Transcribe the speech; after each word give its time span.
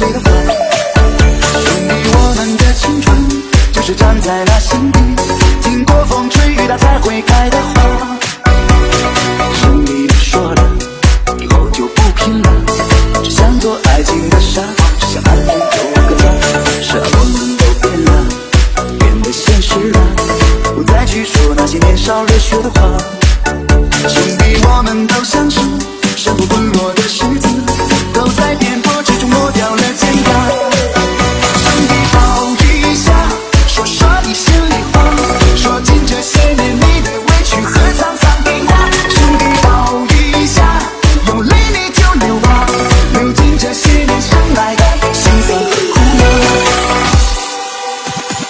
little 0.00 0.33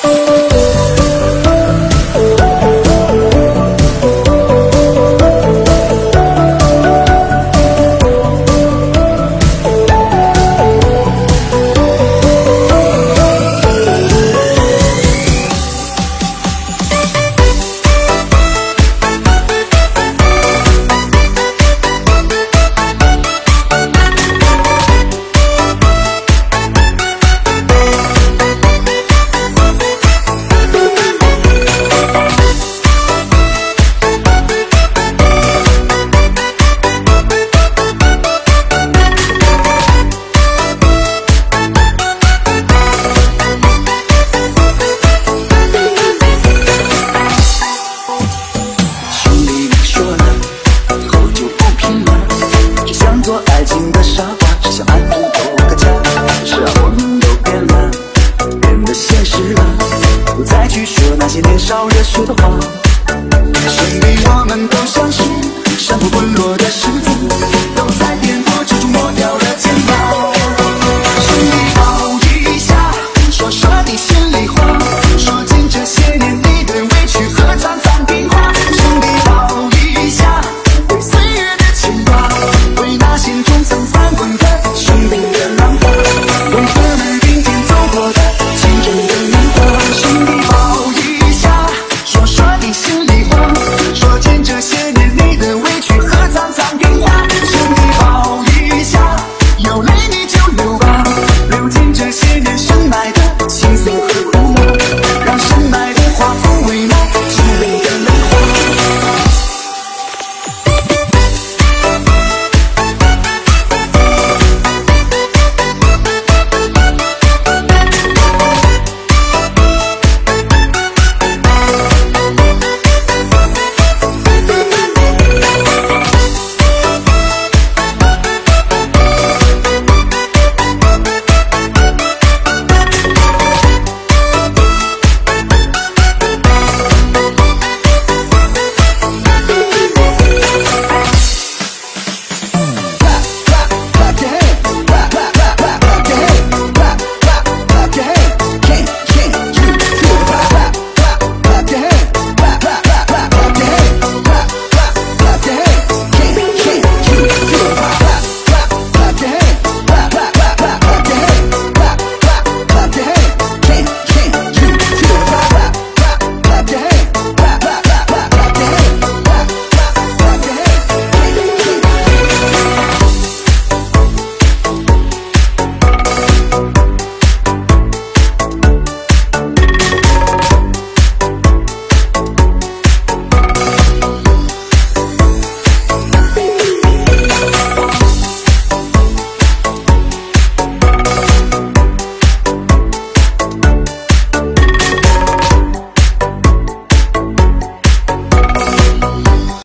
Oh. 0.07 0.34